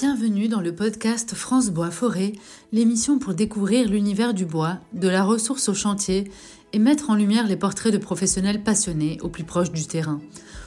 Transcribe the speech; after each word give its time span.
Bienvenue 0.00 0.46
dans 0.46 0.60
le 0.60 0.72
podcast 0.72 1.34
France 1.34 1.70
Bois 1.70 1.90
Forêt, 1.90 2.30
l'émission 2.70 3.18
pour 3.18 3.34
découvrir 3.34 3.88
l'univers 3.88 4.32
du 4.32 4.46
bois, 4.46 4.78
de 4.92 5.08
la 5.08 5.24
ressource 5.24 5.68
au 5.68 5.74
chantier 5.74 6.30
et 6.72 6.78
mettre 6.78 7.10
en 7.10 7.16
lumière 7.16 7.48
les 7.48 7.56
portraits 7.56 7.92
de 7.92 7.98
professionnels 7.98 8.62
passionnés 8.62 9.18
au 9.22 9.28
plus 9.28 9.42
proche 9.42 9.72
du 9.72 9.84
terrain. 9.86 10.20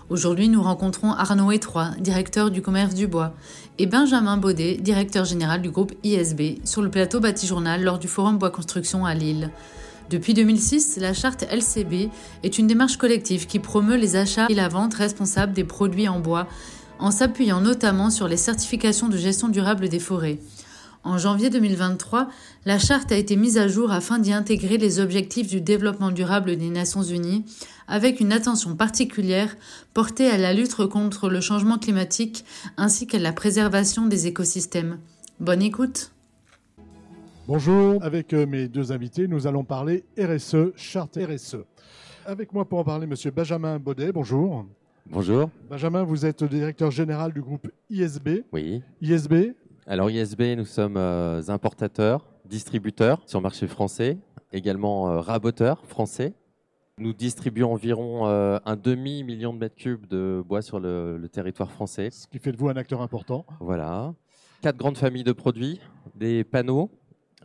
Aujourd'hui, 0.10 0.50
nous 0.50 0.62
rencontrons 0.62 1.14
Arnaud 1.14 1.54
Étroit, 1.54 1.92
directeur 2.02 2.52
du 2.52 2.62
commerce 2.62 2.94
du 2.94 3.08
bois, 3.08 3.34
et 3.78 3.86
Benjamin 3.86 4.36
Baudet, 4.36 4.76
directeur 4.76 5.24
général 5.24 5.62
du 5.62 5.72
groupe 5.72 5.94
ISB, 6.04 6.60
sur 6.66 6.82
le 6.82 6.92
plateau 6.92 7.22
Bâti 7.22 7.48
Journal 7.48 7.82
lors 7.82 8.00
du 8.00 8.10
Forum 8.10 8.38
Bois 8.38 8.52
Construction 8.52 9.06
à 9.06 9.14
Lille. 9.14 9.50
Depuis 10.10 10.34
2006, 10.34 10.98
la 10.98 11.14
charte 11.14 11.46
LCB 11.50 12.10
est 12.44 12.58
une 12.58 12.68
démarche 12.68 12.98
collective 12.98 13.48
qui 13.48 13.60
promeut 13.60 13.96
les 13.96 14.18
achats 14.18 14.48
et 14.50 14.56
la 14.56 14.68
vente 14.68 14.96
responsable 14.96 15.54
des 15.54 15.64
produits 15.64 16.10
en 16.10 16.20
bois, 16.20 16.50
en 17.02 17.12
s'appuyant 17.12 17.60
notamment 17.60 18.10
sur 18.10 18.28
les 18.28 18.38
certifications 18.38 19.10
de 19.10 19.18
gestion 19.18 19.50
durable 19.50 19.90
des 19.90 20.00
forêts. 20.00 20.40
En 21.04 21.18
janvier 21.18 21.50
2023, 21.50 22.30
la 22.66 22.78
charte 22.78 23.12
a 23.12 23.18
été 23.18 23.36
mise 23.36 23.58
à 23.58 23.68
jour 23.68 23.92
afin 23.92 24.20
d'y 24.20 24.32
intégrer 24.32 24.78
les 24.78 25.00
objectifs 25.00 25.48
du 25.48 25.60
développement 25.60 26.12
durable 26.12 26.56
des 26.56 26.70
Nations 26.70 27.02
Unies, 27.02 27.44
avec 27.88 28.20
une 28.20 28.32
attention 28.32 28.76
particulière 28.76 29.58
portée 29.96 30.30
à 30.30 30.38
la 30.38 30.54
lutte 30.54 30.76
contre 30.86 31.28
le 31.28 31.42
changement 31.42 31.80
climatique 31.80 32.46
ainsi 32.78 33.08
qu'à 33.08 33.18
la 33.18 33.34
préservation 33.34 34.06
des 34.06 34.28
écosystèmes. 34.28 35.00
Bonne 35.40 35.64
écoute 35.64 36.12
Bonjour, 37.48 38.02
avec 38.04 38.34
euh, 38.34 38.46
mes 38.46 38.68
deux 38.68 38.92
invités, 38.92 39.28
nous 39.28 39.48
allons 39.48 39.64
parler 39.64 40.06
RSE, 40.18 40.72
charte 40.76 41.18
RSE. 41.18 41.58
Avec 42.28 42.54
moi 42.54 42.66
pour 42.66 42.78
en 42.78 42.84
parler, 42.84 43.08
Monsieur 43.08 43.32
Benjamin 43.32 43.80
Baudet, 43.80 44.12
bonjour. 44.12 44.68
Bonjour. 45.10 45.50
Benjamin, 45.70 46.04
vous 46.04 46.26
êtes 46.26 46.44
directeur 46.44 46.92
général 46.92 47.34
du 47.34 47.42
groupe 47.42 47.68
ISB. 47.90 48.44
Oui. 48.52 48.82
ISB, 49.02 49.54
Alors 49.88 50.10
ISB, 50.10 50.56
nous 50.56 50.66
sommes 50.66 50.98
euh, 50.98 51.42
importateurs, 51.50 52.26
distributeurs 52.46 53.22
sur 53.26 53.40
le 53.40 53.44
marché 53.44 53.68
français, 53.68 54.18
également 54.54 55.10
euh, 55.10 55.20
raboteurs 55.20 55.86
français. 55.86 56.34
Nous 56.98 57.14
distribuons 57.14 57.74
environ 57.74 58.28
euh, 58.28 58.60
un 58.66 58.76
demi-million 58.76 59.54
de 59.54 59.60
mètres 59.60 59.76
cubes 59.76 60.06
de 60.08 60.44
bois 60.48 60.62
sur 60.62 60.80
le, 60.80 61.18
le 61.18 61.30
territoire 61.30 61.72
français. 61.72 62.10
ce 62.12 62.28
qui 62.28 62.40
fait 62.40 62.52
de 62.52 62.58
vous 62.58 62.70
un 62.70 62.76
acteur 62.78 63.02
important. 63.02 63.46
Voilà. 63.60 64.14
Quatre 64.62 64.78
grandes 64.78 64.98
familles 64.98 65.24
de 65.24 65.32
produits, 65.32 65.82
des 66.16 66.44
panneaux, 66.44 66.92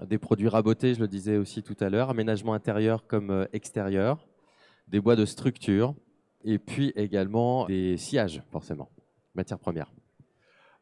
des 0.06 0.18
produits 0.18 0.48
rabotés, 0.48 0.94
je 0.94 1.00
le 1.00 1.08
disais 1.08 1.38
aussi 1.38 1.62
tout 1.62 1.76
à 1.80 1.88
l'heure, 1.88 2.10
aménagement 2.10 2.52
intérieur 2.52 3.06
comme 3.06 3.46
extérieur, 3.54 4.26
des 4.88 5.00
bois 5.00 5.16
de 5.16 5.24
structure, 5.24 5.94
et 6.44 6.58
puis 6.58 6.92
également 6.96 7.66
des 7.66 7.96
sillages, 7.96 8.42
forcément, 8.50 8.88
matières 9.34 9.58
premières. 9.58 9.92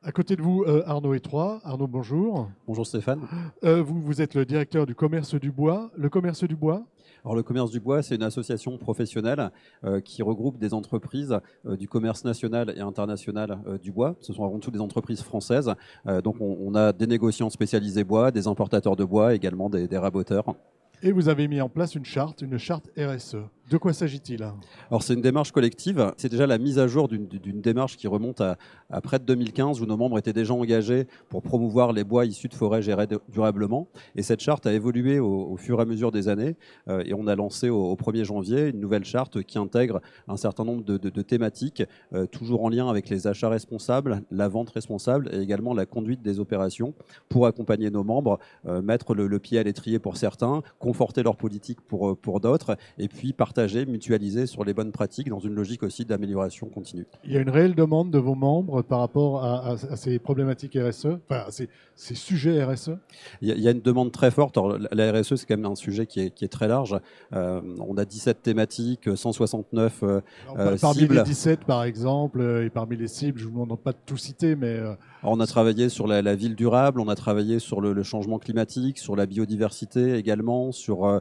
À 0.02 0.12
côté 0.12 0.36
de 0.36 0.42
vous, 0.42 0.64
euh, 0.66 0.82
Arnaud 0.84 1.14
Étroit. 1.14 1.60
Arnaud, 1.64 1.86
bonjour. 1.86 2.50
Bonjour 2.66 2.86
Stéphane. 2.86 3.22
Euh, 3.64 3.82
vous, 3.82 3.98
vous 4.02 4.20
êtes 4.20 4.34
le 4.34 4.44
directeur 4.44 4.84
du 4.84 4.94
commerce 4.94 5.34
du 5.34 5.50
bois. 5.50 5.90
Le 5.96 6.10
commerce 6.10 6.44
du 6.44 6.56
bois, 6.56 6.84
Alors 7.22 7.34
le 7.34 7.42
commerce 7.42 7.70
du 7.70 7.80
bois, 7.80 8.02
c'est 8.02 8.16
une 8.16 8.22
association 8.22 8.76
professionnelle 8.76 9.50
euh, 9.82 10.02
qui 10.02 10.22
regroupe 10.22 10.58
des 10.58 10.74
entreprises 10.74 11.38
euh, 11.64 11.74
du 11.78 11.88
commerce 11.88 12.22
national 12.26 12.74
et 12.76 12.80
international 12.80 13.58
euh, 13.66 13.78
du 13.78 13.92
bois. 13.92 14.14
Ce 14.20 14.34
sont 14.34 14.44
avant 14.44 14.58
tout 14.58 14.70
des 14.70 14.80
entreprises 14.80 15.22
françaises. 15.22 15.72
Euh, 16.06 16.20
donc 16.20 16.36
on, 16.38 16.58
on 16.60 16.74
a 16.74 16.92
des 16.92 17.06
négociants 17.06 17.48
spécialisés 17.48 18.04
bois, 18.04 18.30
des 18.30 18.46
importateurs 18.46 18.96
de 18.96 19.04
bois, 19.04 19.34
également 19.34 19.70
des, 19.70 19.88
des 19.88 19.96
raboteurs. 19.96 20.54
et 21.02 21.12
vous 21.12 21.30
avez 21.30 21.48
mis 21.48 21.62
en 21.62 21.70
place 21.70 21.94
une 21.94 22.04
charte, 22.04 22.42
une 22.42 22.58
charte 22.58 22.90
RSE. 22.98 23.36
De 23.70 23.78
quoi 23.78 23.94
s'agit-il? 23.94 24.42
Alors 24.90 25.02
c'est 25.02 25.14
une 25.14 25.22
démarche 25.22 25.50
collective. 25.50 26.12
C'est 26.18 26.28
déjà 26.28 26.46
la 26.46 26.58
mise 26.58 26.78
à 26.78 26.86
jour 26.86 27.08
d'une- 27.08 27.26
démarche 27.62 27.96
qui 27.96 28.06
remonte 28.06 28.42
à, 28.42 28.58
près 29.02 29.18
de 29.18 29.24
2015 29.24 29.80
où 29.80 29.86
nos 29.86 29.96
membres 29.96 30.18
étaient 30.18 30.34
déjà 30.34 30.52
engagés 30.52 31.06
pour 31.30 31.40
promouvoir 31.40 31.94
les 31.94 32.04
bois 32.04 32.26
issus 32.26 32.48
de 32.48 32.54
forêts 32.54 32.82
gérées 32.82 33.06
durablement. 33.30 33.88
Et 34.16 34.22
cette 34.22 34.40
charte 34.40 34.66
a 34.66 34.72
évolué 34.74 35.18
au, 35.18 35.56
fur 35.56 35.78
et 35.78 35.82
à 35.82 35.86
mesure 35.86 36.12
des 36.12 36.28
années. 36.28 36.56
Euh, 36.88 37.02
et 37.06 37.14
on 37.14 37.26
a 37.26 37.34
lancé 37.34 37.70
au, 37.70 37.90
au 37.90 37.96
1er 37.96 38.24
janvier 38.24 38.68
une 38.68 38.80
nouvelle 38.80 39.04
charte 39.04 39.42
qui 39.42 39.56
intègre 39.56 40.02
un 40.28 40.36
certain 40.36 40.64
nombre 40.64 40.84
de, 40.84 41.22
thématiques, 41.22 41.82
euh, 42.12 42.26
toujours 42.26 42.64
en 42.64 42.68
lien 42.68 42.88
avec 42.90 43.08
les 43.08 43.26
achats 43.26 43.48
responsables, 43.48 44.22
la 44.30 44.48
vente 44.48 44.70
responsable 44.70 45.30
et 45.32 45.38
également 45.38 45.72
la 45.72 45.86
conduite 45.86 46.20
des 46.20 46.38
opérations 46.38 46.92
pour 47.30 47.46
accompagner 47.46 47.90
nos 47.90 48.04
membres, 48.04 48.38
euh, 48.66 48.82
mettre 48.82 49.14
le, 49.14 49.38
pied 49.38 49.58
à 49.58 49.62
l'étrier 49.62 49.98
pour 49.98 50.18
certains, 50.18 50.62
conforter 50.78 51.22
leur 51.22 51.36
politique 51.36 51.80
pour, 51.80 52.16
pour 52.18 52.40
d'autres, 52.40 52.76
et 52.98 53.08
puis 53.08 53.32
partager, 53.32 53.53
mutualiser 53.86 54.46
sur 54.46 54.64
les 54.64 54.74
bonnes 54.74 54.92
pratiques 54.92 55.28
dans 55.28 55.38
une 55.38 55.54
logique 55.54 55.82
aussi 55.82 56.04
d'amélioration 56.04 56.66
continue. 56.68 57.06
Il 57.24 57.32
y 57.32 57.36
a 57.36 57.40
une 57.40 57.50
réelle 57.50 57.74
demande 57.74 58.10
de 58.10 58.18
vos 58.18 58.34
membres 58.34 58.82
par 58.82 59.00
rapport 59.00 59.44
à, 59.44 59.70
à- 59.70 59.72
à 59.72 59.96
ces 59.96 60.18
problématiques 60.18 60.76
RSE, 60.80 61.06
enfin 61.28 61.44
à 61.46 61.50
ces, 61.50 61.68
ces 61.96 62.14
sujets 62.14 62.62
RSE. 62.64 62.90
Il 63.42 63.48
y, 63.48 63.52
a, 63.52 63.54
il 63.54 63.60
y 63.62 63.68
a 63.68 63.70
une 63.70 63.80
demande 63.80 64.10
très 64.12 64.30
forte. 64.30 64.56
Alors, 64.58 64.76
la- 64.90 65.12
RSE, 65.12 65.36
c'est 65.36 65.46
quand 65.46 65.56
même 65.56 65.70
un 65.70 65.74
sujet 65.76 66.06
qui 66.06 66.20
est, 66.20 66.30
qui 66.30 66.44
est 66.44 66.48
très 66.48 66.66
large. 66.68 66.98
Euh, 67.32 67.60
on 67.80 67.96
a 67.96 68.04
17 68.04 68.42
thématiques, 68.42 69.08
169 69.16 70.02
euh, 70.02 70.20
Alors, 70.52 70.58
Euh, 70.72 70.76
parmi 70.80 71.00
cibles. 71.00 71.14
les 71.16 71.22
17, 71.22 71.60
par 71.64 71.84
exemple, 71.84 72.40
euh, 72.40 72.64
et 72.66 72.70
parmi 72.70 72.96
les 72.96 73.08
cibles, 73.08 73.38
je 73.38 73.44
vous 73.46 73.52
demande 73.64 73.78
pas 73.78 73.92
de 73.92 73.98
tout 74.06 74.16
citer, 74.16 74.56
mais 74.56 74.66
euh, 74.78 74.94
Alors, 75.22 75.34
on 75.36 75.40
a 75.40 75.46
travaillé 75.46 75.88
sur 75.88 76.06
la, 76.06 76.22
la 76.22 76.34
ville 76.34 76.56
durable, 76.56 77.00
on 77.00 77.08
a 77.08 77.14
travaillé 77.14 77.58
sur 77.58 77.80
le, 77.80 77.92
le 77.92 78.02
changement 78.02 78.38
climatique, 78.38 78.98
sur 78.98 79.14
la 79.16 79.26
biodiversité 79.26 80.14
également, 80.16 80.72
sur, 80.72 81.20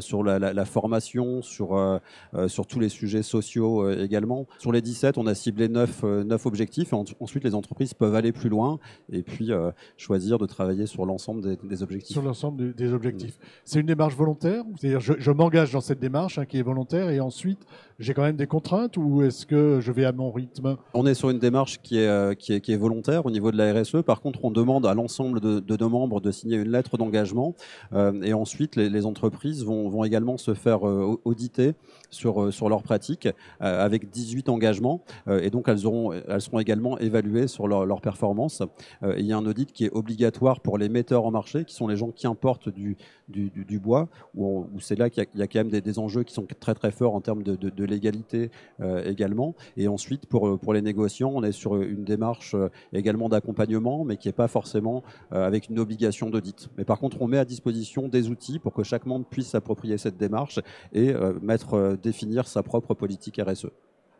sur 0.00 0.22
la, 0.22 0.38
la- 0.38 0.52
la 0.52 0.64
formation, 0.64 1.42
sur, 1.42 1.57
euh, 1.66 1.98
euh, 2.34 2.48
sur 2.48 2.66
tous 2.66 2.80
les 2.80 2.88
sujets 2.88 3.22
sociaux 3.22 3.84
euh, 3.84 4.04
également. 4.04 4.46
Sur 4.58 4.72
les 4.72 4.80
17, 4.80 5.18
on 5.18 5.26
a 5.26 5.34
ciblé 5.34 5.68
9, 5.68 6.00
euh, 6.04 6.24
9 6.24 6.46
objectifs. 6.46 6.92
Ensuite, 6.92 7.44
les 7.44 7.54
entreprises 7.54 7.94
peuvent 7.94 8.14
aller 8.14 8.32
plus 8.32 8.48
loin 8.48 8.78
et 9.12 9.22
puis 9.22 9.50
choisir 9.96 10.38
de 10.38 10.46
travailler 10.46 10.86
sur 10.86 11.06
l'ensemble 11.06 11.56
des, 11.62 11.82
objectifs. 11.82 12.12
sur 12.12 12.22
l'ensemble 12.22 12.74
des- 12.74 12.92
objectifs. 12.92 13.38
C'est 13.64 13.80
une 13.80 13.86
démarche 13.86 14.14
volontaire, 14.16 14.64
c'est-à-dire 14.78 15.00
je, 15.00 15.14
je 15.18 15.30
m'engage 15.30 15.72
dans 15.72 15.80
cette 15.80 16.00
démarche 16.00 16.38
hein, 16.38 16.46
qui 16.46 16.58
est 16.58 16.62
volontaire, 16.62 17.10
et 17.10 17.20
ensuite 17.20 17.60
j'ai 17.98 18.14
quand 18.14 18.22
même 18.22 18.36
des 18.36 18.46
contraintes, 18.46 18.96
ou 18.96 19.22
est-ce 19.22 19.44
que 19.44 19.80
je 19.80 19.90
vais 19.90 20.04
à 20.04 20.12
mon 20.12 20.30
rythme? 20.30 20.76
On 20.94 21.04
est 21.04 21.14
sur 21.14 21.30
une 21.30 21.40
démarche 21.40 21.80
qui 21.82 21.98
est, 21.98 22.06
euh, 22.06 22.34
qui, 22.34 22.52
est, 22.52 22.60
qui 22.60 22.72
est 22.72 22.76
volontaire 22.76 23.26
au 23.26 23.30
niveau 23.32 23.50
de 23.50 23.56
la 23.56 23.72
RSE. 23.72 24.02
Par 24.06 24.20
contre, 24.20 24.44
on 24.44 24.52
demande 24.52 24.86
à 24.86 24.94
l'ensemble 24.94 25.40
de, 25.40 25.58
de 25.58 25.76
nos 25.76 25.88
membres 25.88 26.20
de 26.20 26.30
signer 26.30 26.58
une 26.58 26.70
lettre 26.70 26.96
d'engagement. 26.96 27.56
Euh, 27.92 28.22
et 28.22 28.34
ensuite, 28.34 28.76
les, 28.76 29.04
entreprises 29.04 29.64
vont, 29.64 29.88
vont 29.88 30.04
également 30.04 30.36
se 30.36 30.54
faire 30.54 30.86
euh, 30.86 31.18
auditer 31.24 31.74
sur, 32.10 32.52
sur 32.52 32.68
leurs 32.68 32.82
pratiques 32.82 33.28
avec 33.60 34.10
18 34.10 34.48
engagements. 34.48 35.02
Et 35.28 35.50
donc, 35.50 35.68
elles, 35.68 35.86
auront, 35.86 36.12
elles 36.12 36.40
seront 36.40 36.58
également 36.58 36.98
évaluées 36.98 37.48
sur 37.48 37.68
leur, 37.68 37.84
leur 37.84 38.00
performance. 38.00 38.62
Il 39.02 39.26
y 39.26 39.32
a 39.32 39.36
un 39.36 39.44
audit 39.44 39.72
qui 39.72 39.84
est 39.84 39.90
obligatoire 39.90 40.60
pour 40.60 40.78
les 40.78 40.88
metteurs 40.88 41.26
en 41.26 41.30
marché, 41.30 41.64
qui 41.64 41.74
sont 41.74 41.86
les 41.86 41.96
gens 41.96 42.10
qui 42.10 42.26
importent 42.26 42.70
du, 42.70 42.96
du, 43.28 43.78
bois, 43.78 44.08
où, 44.34 44.66
c'est 44.80 44.98
là 44.98 45.10
qu'il 45.10 45.26
y 45.34 45.42
a 45.42 45.46
quand 45.46 45.58
même 45.60 45.70
des, 45.70 45.80
des 45.80 45.98
enjeux 45.98 46.22
qui 46.22 46.32
sont 46.34 46.46
très 46.60 46.74
très 46.74 46.90
forts 46.90 47.14
en 47.14 47.20
termes 47.20 47.42
de, 47.42 47.56
de, 47.56 47.68
de 47.68 47.84
légalité 47.90 48.50
euh, 48.80 49.04
également. 49.04 49.54
Et 49.76 49.88
ensuite, 49.88 50.26
pour, 50.26 50.58
pour 50.58 50.72
les 50.72 50.82
négociants, 50.82 51.32
on 51.34 51.42
est 51.42 51.52
sur 51.52 51.80
une 51.80 52.04
démarche 52.04 52.54
euh, 52.54 52.68
également 52.92 53.28
d'accompagnement, 53.28 54.04
mais 54.04 54.16
qui 54.16 54.28
n'est 54.28 54.32
pas 54.32 54.48
forcément 54.48 55.02
euh, 55.32 55.46
avec 55.46 55.68
une 55.68 55.78
obligation 55.78 56.30
d'audit. 56.30 56.68
Mais 56.76 56.84
par 56.84 56.98
contre, 56.98 57.20
on 57.20 57.28
met 57.28 57.38
à 57.38 57.44
disposition 57.44 58.08
des 58.08 58.28
outils 58.28 58.58
pour 58.58 58.72
que 58.72 58.82
chaque 58.82 59.06
membre 59.06 59.26
puisse 59.26 59.48
s'approprier 59.48 59.98
cette 59.98 60.16
démarche 60.16 60.60
et 60.92 61.10
euh, 61.10 61.38
euh, 61.72 61.96
définir 61.96 62.46
sa 62.46 62.62
propre 62.62 62.94
politique 62.94 63.40
RSE. 63.44 63.68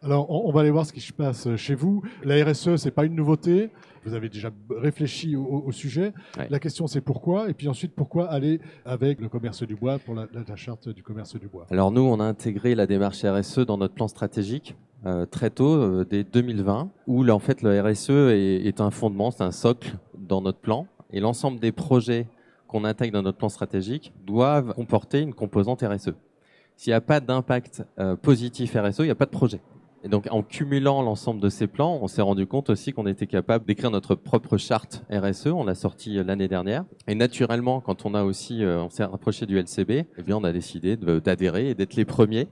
Alors 0.03 0.31
on, 0.31 0.53
va 0.53 0.60
aller 0.60 0.70
voir 0.70 0.86
ce 0.86 0.92
qui 0.92 1.00
se 1.00 1.12
passe 1.12 1.54
chez 1.56 1.75
vous. 1.75 2.03
La 2.25 2.44
RSE, 2.44 2.76
c'est 2.76 2.91
pas 2.91 3.04
une 3.04 3.14
nouveauté. 3.14 3.70
Vous 4.04 4.14
avez 4.14 4.28
déjà 4.28 4.50
réfléchi 4.70 5.36
au, 5.36 5.70
sujet. 5.72 6.12
Ouais. 6.38 6.47
La 6.50 6.59
question 6.59 6.86
c'est 6.86 7.00
pourquoi, 7.00 7.50
et 7.50 7.54
puis 7.54 7.69
ensuite 7.69 7.94
pourquoi 7.94 8.31
aller 8.31 8.60
avec 8.84 9.20
le 9.20 9.28
commerce 9.28 9.62
du 9.64 9.75
bois 9.75 9.98
pour 9.98 10.14
la, 10.14 10.26
la- 10.32 10.44
la 10.48 10.56
charte 10.56 10.88
du 10.88 11.03
commerce 11.03 11.37
du 11.37 11.49
bois? 11.49 11.67
Alors 11.70 11.90
nous, 11.90 12.02
on 12.02 12.20
a 12.20 12.25
intégré 12.25 12.75
la 12.75 12.87
démarche 12.87 13.25
RSE 13.25 13.61
dans 13.61 13.76
notre 13.76 13.94
plan 13.94 14.08
stratégique 14.08 14.76
euh, 15.06 15.26
très 15.26 15.50
tôt, 15.50 15.75
euh, 15.75 16.06
dès 16.08 16.25
2020, 16.25 16.90
où 17.06 17.23
là, 17.23 17.34
en 17.34 17.38
fait 17.38 17.62
le 17.62 17.81
RSE 17.81 18.11
est, 18.11 18.67
est 18.67 18.81
un 18.81 18.90
fondement, 18.90 19.31
c'est 19.31 19.44
un 19.44 19.52
socle 19.52 19.96
dans 20.17 20.40
notre 20.40 20.58
plan, 20.58 20.87
et 21.12 21.20
l'ensemble 21.20 21.61
des 21.61 21.73
projets 21.73 22.26
qu'on 22.67 22.84
intègre 22.84 23.12
dans 23.14 23.23
notre 23.23 23.38
plan 23.38 23.49
stratégique 23.49 24.12
doivent 24.26 24.75
comporter 24.75 25.20
une 25.20 25.34
composante 25.34 25.82
RSE. 25.82 26.11
S'il 26.76 26.90
n'y 26.90 26.94
a 26.94 27.00
pas 27.00 27.20
d'impact 27.20 27.84
euh, 27.99 28.17
positif 28.17 28.76
RSE, 28.76 29.00
il 29.00 29.05
n'y 29.05 29.11
a 29.11 29.14
pas 29.14 29.26
de 29.26 29.31
projet. 29.31 29.61
Et 30.05 30.09
donc, 30.09 30.29
en 30.31 30.43
cumulant 30.43 31.03
l'ensemble 31.03 31.41
de 31.41 31.49
ces 31.49 31.67
plans, 31.67 31.99
on 32.00 32.06
s'est 32.06 32.23
rendu 32.23 32.47
compte 32.47 32.71
aussi 32.71 32.93
qu'on 32.93 33.06
était 33.06 33.27
capable 33.27 33.65
d'écrire 33.65 33.91
notre 33.91 34.15
propre 34.15 34.56
charte 34.56 35.03
RSE. 35.11 35.49
On 35.49 35.65
l'a 35.65 35.75
sorti 35.75 36.19
euh, 36.19 36.25
l'année 36.25 36.47
dernière. 36.47 36.85
Et 37.09 37.17
naturellement, 37.17 37.81
quand 37.81 38.06
on 38.06 38.15
a 38.15 38.23
aussi, 38.23 38.62
euh, 38.62 38.83
on 38.83 38.91
s'est 38.91 39.05
rapproché 39.05 39.45
du 39.45 39.59
LCB, 39.59 39.91
eh 39.91 40.23
bien, 40.23 40.37
on 40.37 40.45
a 40.45 40.53
décidé 40.53 40.97
d'adhérer 40.97 41.71
et 41.71 41.75
d'être 41.75 41.97
les 41.97 42.05
premiers 42.05 42.47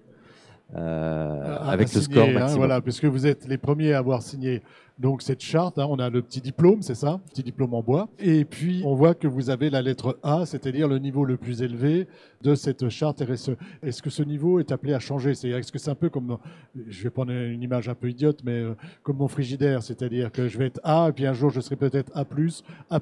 euh, 0.74 1.58
avec 1.60 1.94
le 1.94 2.00
signer, 2.00 2.16
score 2.16 2.28
hein, 2.28 2.32
maximum. 2.32 2.58
voilà, 2.58 2.80
puisque 2.80 3.04
vous 3.04 3.26
êtes 3.26 3.46
les 3.46 3.58
premiers 3.58 3.92
à 3.92 3.98
avoir 3.98 4.22
signé 4.22 4.62
donc 4.98 5.20
cette 5.20 5.42
charte, 5.42 5.78
hein, 5.78 5.86
on 5.90 5.98
a 5.98 6.08
le 6.08 6.22
petit 6.22 6.40
diplôme, 6.40 6.80
c'est 6.80 6.94
ça, 6.94 7.20
petit 7.28 7.42
diplôme 7.42 7.74
en 7.74 7.82
bois. 7.82 8.08
Et 8.18 8.46
puis 8.46 8.82
on 8.86 8.94
voit 8.94 9.14
que 9.14 9.28
vous 9.28 9.50
avez 9.50 9.68
la 9.68 9.82
lettre 9.82 10.18
A, 10.22 10.46
c'est-à-dire 10.46 10.88
le 10.88 10.98
niveau 10.98 11.24
le 11.24 11.36
plus 11.36 11.60
élevé 11.60 12.06
de 12.42 12.54
cette 12.54 12.88
charte 12.88 13.20
RSE. 13.20 13.50
Est-ce 13.82 14.02
que 14.02 14.08
ce 14.08 14.22
niveau 14.22 14.58
est 14.58 14.72
appelé 14.72 14.94
à 14.94 14.98
changer? 14.98 15.34
C'est 15.34 15.50
est-ce 15.50 15.70
que 15.70 15.78
c'est 15.78 15.90
un 15.90 15.94
peu 15.94 16.08
comme, 16.08 16.38
je 16.88 17.02
vais 17.02 17.10
prendre 17.10 17.32
une 17.32 17.62
image 17.62 17.88
un 17.88 17.94
peu 17.94 18.08
idiote, 18.08 18.40
mais 18.44 18.52
euh, 18.52 18.74
comme 19.02 19.18
mon 19.18 19.28
frigidaire, 19.28 19.82
c'est-à-dire 19.82 20.32
que 20.32 20.48
je 20.48 20.56
vais 20.56 20.66
être 20.66 20.80
A 20.82 21.08
et 21.10 21.12
puis 21.12 21.26
un 21.26 21.34
jour 21.34 21.50
je 21.50 21.60
serai 21.60 21.76
peut-être 21.76 22.10
A+, 22.14 22.24
A++. 22.90 23.00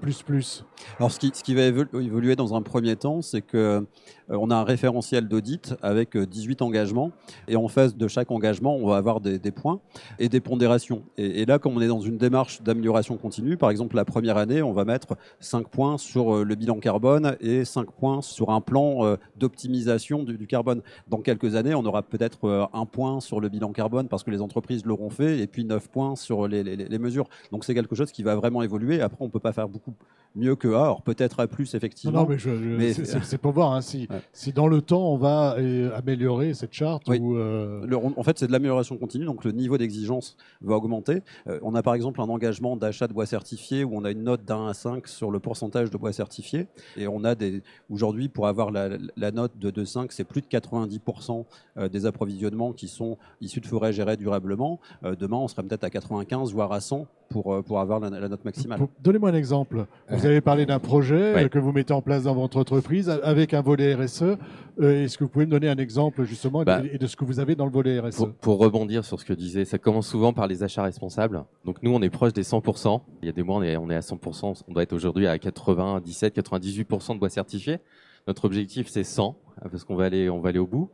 Alors 0.99 1.13
ce 1.13 1.19
qui, 1.21 1.31
ce 1.33 1.45
qui 1.45 1.55
va 1.55 1.63
évoluer 1.63 2.35
dans 2.35 2.55
un 2.55 2.63
premier 2.63 2.97
temps, 2.97 3.23
c'est 3.23 3.43
que 3.43 3.87
euh, 4.31 4.37
on 4.37 4.51
a 4.51 4.57
un 4.57 4.65
référentiel 4.65 5.29
d'audit 5.29 5.75
avec 5.83 6.17
18 6.17 6.61
euh, 6.61 6.65
engagements 6.65 7.13
et 7.49 7.57
en 7.57 7.69
face 7.69 7.97
de 7.97 8.09
chaque 8.09 8.31
engagement, 8.31 8.77
on 8.77 8.89
va 8.89 8.97
avoir 8.97 9.21
des, 9.21 9.39
points 9.51 9.81
et 10.19 10.29
des 10.29 10.41
pondérations. 10.41 11.03
Et, 11.17 11.45
là, 11.45 11.59
comme 11.59 11.77
on 11.77 11.81
est 11.85 11.89
dans 11.89 12.01
une 12.01 12.17
démarche 12.17 12.63
d'amélioration 12.63 13.17
continue, 13.17 13.57
par 13.57 13.71
exemple 13.71 13.97
la 13.97 14.05
première 14.05 14.37
année, 14.37 14.63
on 14.63 14.73
va 14.73 14.85
mettre 14.85 15.17
5 15.41 15.69
points 15.69 15.99
sur 15.99 16.45
le 16.45 16.55
bilan 16.55 16.79
carbone 16.81 17.37
et 17.41 17.65
5 17.65 17.91
points 17.93 18.23
sur 18.23 18.51
un 18.51 18.61
plan 18.61 19.17
d'optimisation 19.37 20.23
du, 20.23 20.47
carbone. 20.47 20.83
Dans 21.09 21.19
quelques 21.19 21.55
années, 21.55 21.75
on 21.75 21.85
aura 21.85 22.03
peut-être 22.03 22.45
euh, 22.45 22.67
un 22.73 22.87
point 22.87 23.21
sur 23.21 23.41
le 23.41 23.49
bilan 23.49 23.73
carbone 23.73 24.09
parce 24.09 24.23
que 24.23 24.31
les 24.31 24.41
entreprises 24.41 24.85
l'auront 24.85 25.11
fait, 25.11 25.39
et 25.39 25.47
puis 25.47 25.65
9 25.65 25.89
points 25.89 26.17
sur 26.17 26.49
les, 26.49 26.63
les 26.63 26.99
mesures. 26.99 27.29
Donc 27.53 27.65
c'est 27.65 27.75
quelque 27.75 27.95
chose 27.95 28.13
qui 28.13 28.23
va 28.23 28.35
vraiment 28.37 28.63
évoluer. 28.63 29.01
Après, 29.01 29.19
on 29.21 29.27
ne 29.27 29.31
peut 29.31 29.41
pas 29.41 29.53
faire 29.53 29.69
beaucoup 29.69 29.95
mieux 30.35 30.57
que 30.57 30.69
A. 30.69 30.83
Alors 30.83 31.03
peut-être 31.03 31.41
A+, 31.41 31.47
effectivement. 31.75 32.27
Non, 32.27 32.37
mais, 32.79 32.93
c'est 32.93 33.39
pour 33.39 33.53
voir 33.53 33.73
hein, 33.73 33.81
si, 33.81 34.09
si, 34.33 34.53
dans 34.53 34.67
le 34.67 34.81
temps 34.81 35.13
on 35.13 35.17
va 35.17 35.57
euh, 35.59 35.97
améliorer 35.97 36.55
cette 36.55 36.73
charte. 36.73 37.09
Ou, 37.09 37.37
euh, 37.37 37.87
en 38.17 38.23
fait, 38.23 38.39
c'est 38.39 38.47
de 38.47 38.53
l'amélioration 38.53 38.97
continue, 38.97 39.25
donc 39.25 39.45
le 39.45 39.53
niveau 39.53 39.79
d'exigence 39.79 40.37
va 40.61 40.77
augmenter. 40.77 41.23
Euh, 41.47 41.59
on 41.63 41.74
a 41.75 41.83
par 41.83 41.95
exemple 41.95 42.21
un 42.21 42.29
engagement 42.29 42.77
d'achat 42.77 43.07
de 43.07 43.13
bois 43.13 43.27
certifié 43.27 43.85
où 43.85 43.91
on 43.95 44.05
a 44.05 44.11
une 44.11 44.25
note 44.25 44.45
d'un 44.45 44.69
à 44.69 44.75
5 44.75 45.07
sur 45.09 45.31
le 45.31 45.39
pourcentage 45.41 45.91
de 45.91 45.97
bois 45.97 46.13
certifié. 46.13 46.67
Et 46.97 47.07
on 47.07 47.25
a 47.25 47.35
des. 47.35 47.63
Aujourd'hui, 47.91 48.29
pour 48.29 48.47
avoir 48.47 48.71
la, 48.71 48.89
la 49.17 49.31
note 49.31 49.59
de 49.59 49.71
2,5, 49.71 50.07
c'est 50.11 50.25
plus 50.25 50.41
de 50.41 50.47
90% 50.47 51.45
des 51.91 52.07
approvisionnements 52.07 52.73
qui 52.73 52.89
sont 52.89 53.19
issus 53.41 53.61
de 53.61 53.67
forêts 53.67 53.93
gérées 53.93 54.17
durablement. 54.17 54.81
demain, 55.03 55.37
on 55.37 55.49
serait 55.49 55.63
peut-être 55.63 55.85
à 55.85 55.91
95, 55.91 56.53
voire 56.53 56.73
à 56.73 56.81
100 56.81 57.07
pour, 57.29 57.65
pour 57.65 57.81
avoir 57.81 58.01
la, 58.01 58.29
note 58.29 58.45
maximale. 58.45 58.81
Donnez-moi 59.03 59.31
un 59.31 59.35
exemple. 59.35 59.87
Vous 60.09 60.27
avez 60.27 60.41
parlé 60.41 60.67
d'un 60.67 60.79
projet 60.79 61.49
que 61.51 61.59
vous 61.59 61.73
mettez 61.73 61.93
en 61.93 62.03
place 62.03 62.25
dans 62.25 62.35
votre 62.35 62.59
entreprise 62.59 63.09
avec 63.23 63.55
un 63.55 63.63
volet 63.63 63.95
RSE. 63.95 64.37
Euh, 64.81 65.05
est-ce 65.05 65.17
que 65.17 65.25
vous 65.25 65.31
pouvez 65.31 65.47
me 65.47 65.51
donner 65.51 65.69
un 65.69 65.77
exemple 65.77 66.25
justement 66.25 66.65
bah, 66.65 66.83
et 66.93 66.99
de 66.99 67.07
ce 67.07 67.15
que 67.15 67.25
vous 67.25 67.39
avez 67.39 67.55
dans 67.55 67.65
le 67.65 67.71
volet 67.71 68.01
RSE 68.01 68.25
pour, 68.41 68.59
rebondir 68.59 69.05
sur 69.05 69.21
ce 69.21 69.25
que 69.25 69.33
disait, 69.33 69.65
ça 69.65 69.79
commence 69.79 70.09
souvent 70.09 70.33
par 70.33 70.49
les 70.49 70.63
achats 70.63 70.83
responsables. 70.83 71.45
Donc 71.65 71.83
nous, 71.83 71.93
on 71.95 72.03
est 72.03 72.11
proche 72.11 72.33
des 72.33 72.43
100%. 72.43 73.01
Il 73.23 73.27
y 73.27 73.29
a 73.29 73.33
des 73.33 73.43
mois, 73.43 73.57
on 73.57 73.63
est, 73.63 73.77
on 73.77 73.91
est 73.91 73.95
à 73.95 74.01
100%. 74.01 74.63
On 74.69 74.73
doit 74.73 74.83
être 74.83 74.93
aujourd'hui 74.93 75.27
à 75.27 75.39
97, 75.39 76.37
98% 76.37 77.15
de 77.15 77.19
bois 77.19 77.31
certifiés. 77.31 77.79
Notre 78.27 78.45
objectif, 78.45 78.89
c'est 78.89 79.05
100 79.05 79.39
parce 79.71 79.85
qu'on 79.85 79.97
va 79.97 80.05
aller, 80.05 80.29
on 80.29 80.41
va 80.41 80.51
aller 80.51 80.59
au 80.59 80.67
bout. 80.67 80.91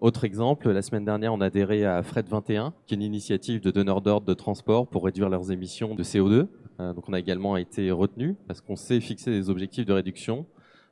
Autre 0.00 0.24
exemple, 0.24 0.70
la 0.70 0.82
semaine 0.82 1.04
dernière, 1.04 1.32
on 1.32 1.40
a 1.40 1.46
adhéré 1.46 1.84
à 1.84 2.02
Fred 2.02 2.26
21, 2.28 2.74
qui 2.86 2.94
est 2.94 2.96
une 2.96 3.02
initiative 3.02 3.60
de 3.60 3.70
donneurs 3.70 4.00
d'ordre 4.00 4.26
de 4.26 4.34
transport 4.34 4.86
pour 4.86 5.04
réduire 5.04 5.28
leurs 5.28 5.52
émissions 5.52 5.94
de 5.94 6.02
CO2. 6.02 6.48
Euh, 6.80 6.92
donc 6.92 7.08
on 7.08 7.12
a 7.12 7.18
également 7.18 7.56
été 7.56 7.90
retenu 7.90 8.36
parce 8.46 8.60
qu'on 8.60 8.76
s'est 8.76 9.00
fixé 9.00 9.30
des 9.30 9.50
objectifs 9.50 9.86
de 9.86 9.92
réduction 9.92 10.46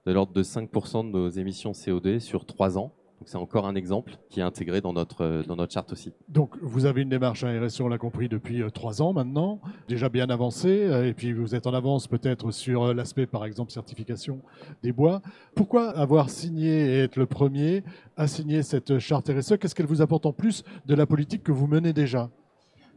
de 0.07 0.13
l'ordre 0.13 0.33
de 0.33 0.43
5% 0.43 1.07
de 1.07 1.11
nos 1.11 1.29
émissions 1.29 1.73
CO2 1.73 2.19
sur 2.19 2.47
trois 2.47 2.79
ans. 2.79 2.93
Donc 3.19 3.29
c'est 3.29 3.37
encore 3.37 3.67
un 3.67 3.75
exemple 3.75 4.17
qui 4.31 4.41
est 4.41 4.43
intégré 4.43 4.81
dans 4.81 4.93
notre, 4.93 5.23
euh, 5.23 5.43
dans 5.43 5.57
notre 5.57 5.73
charte 5.73 5.93
aussi. 5.93 6.13
Donc 6.29 6.57
vous 6.63 6.87
avez 6.87 7.03
une 7.03 7.09
démarche 7.09 7.45
à 7.45 7.49
RSE, 7.49 7.81
on 7.81 7.89
l'a 7.89 7.99
compris, 7.99 8.29
depuis 8.29 8.63
euh, 8.63 8.71
trois 8.71 9.03
ans 9.03 9.13
maintenant, 9.13 9.61
déjà 9.89 10.09
bien 10.09 10.29
avancée, 10.31 10.89
et 11.05 11.15
puis 11.15 11.33
vous 11.33 11.55
êtes 11.55 11.67
en 11.67 11.75
avance 11.75 12.07
peut-être 12.07 12.51
sur 12.51 12.95
l'aspect, 12.95 13.27
par 13.27 13.45
exemple, 13.45 13.73
certification 13.73 14.41
des 14.83 14.93
bois. 14.93 15.21
Pourquoi 15.55 15.91
avoir 15.91 16.31
signé 16.31 16.69
et 16.69 16.99
être 17.01 17.17
le 17.17 17.27
premier 17.27 17.83
à 18.17 18.27
signer 18.27 18.63
cette 18.63 18.99
charte 18.99 19.29
RSE 19.29 19.57
Qu'est-ce 19.59 19.75
qu'elle 19.75 19.87
vous 19.87 20.03
apporte 20.03 20.27
en 20.27 20.33
plus 20.33 20.65
de 20.87 20.95
la 20.95 21.07
politique 21.07 21.43
que 21.43 21.53
vous 21.53 21.67
menez 21.67 21.93
déjà? 21.93 22.31